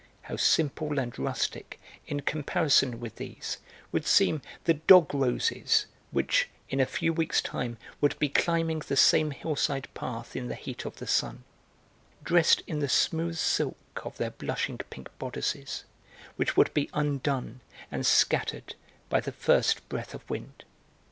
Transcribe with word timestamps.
How 0.23 0.35
simple 0.35 0.97
and 0.97 1.15
rustic, 1.19 1.79
in 2.07 2.21
comparison 2.21 2.99
with 2.99 3.17
these, 3.17 3.59
would 3.91 4.03
seem 4.07 4.41
the 4.63 4.73
dog 4.73 5.13
roses 5.13 5.85
which, 6.09 6.49
in 6.69 6.79
a 6.79 6.87
few 6.87 7.13
weeks' 7.13 7.39
time, 7.39 7.77
would 8.01 8.17
be 8.17 8.27
climbing 8.27 8.79
the 8.79 8.97
same 8.97 9.29
hillside 9.29 9.87
path 9.93 10.35
in 10.35 10.47
the 10.47 10.55
heat 10.55 10.85
of 10.87 10.95
the 10.95 11.05
sun, 11.05 11.43
dressed 12.23 12.63
in 12.65 12.79
the 12.79 12.89
smooth 12.89 13.37
silk 13.37 13.77
of 14.03 14.17
their 14.17 14.31
blushing 14.31 14.79
pink 14.89 15.07
bodices, 15.19 15.83
which 16.35 16.57
would 16.57 16.73
be 16.73 16.89
undone 16.95 17.61
and 17.91 18.03
scattered 18.07 18.73
by 19.07 19.19
the 19.19 19.31
first 19.31 19.87
breath 19.87 20.15
of 20.15 20.27
wind. 20.27 20.63